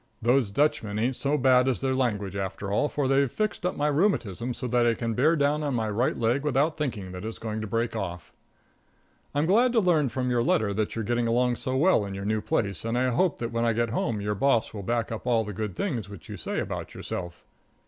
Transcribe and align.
Those 0.19 0.49
Dutchmen 0.49 0.97
ain't 0.97 1.15
so 1.15 1.37
bad 1.37 1.67
as 1.67 1.79
their 1.79 1.93
language, 1.93 2.35
after 2.35 2.71
all, 2.71 2.89
for 2.89 3.07
they've 3.07 3.31
fixed 3.31 3.67
up 3.67 3.75
my 3.77 3.85
rheumatism 3.85 4.51
so 4.55 4.67
that 4.67 4.87
I 4.87 4.95
can 4.95 5.13
bear 5.13 5.35
down 5.35 5.61
on 5.61 5.75
my 5.75 5.91
right 5.91 6.17
leg 6.17 6.41
without 6.43 6.75
thinking 6.75 7.11
that 7.11 7.23
it's 7.23 7.37
going 7.37 7.61
to 7.61 7.67
break 7.67 7.95
off. 7.95 8.33
I'm 9.35 9.45
glad 9.45 9.73
to 9.73 9.79
learn 9.79 10.09
from 10.09 10.31
your 10.31 10.41
letter 10.41 10.73
that 10.73 10.95
you're 10.95 11.05
getting 11.05 11.27
along 11.27 11.57
so 11.57 11.77
well 11.77 12.03
in 12.03 12.15
your 12.15 12.25
new 12.25 12.41
place, 12.41 12.83
and 12.83 12.97
I 12.97 13.11
hope 13.11 13.37
that 13.37 13.51
when 13.51 13.63
I 13.63 13.73
get 13.73 13.91
home 13.91 14.19
your 14.21 14.33
boss 14.33 14.73
will 14.73 14.81
back 14.81 15.11
up 15.11 15.27
all 15.27 15.43
the 15.43 15.53
good 15.53 15.75
things 15.75 16.09
which 16.09 16.27
you 16.27 16.35
say 16.35 16.59
about 16.59 16.95
yourself. 16.95 17.45